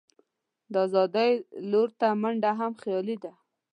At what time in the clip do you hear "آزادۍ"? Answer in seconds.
0.85-1.31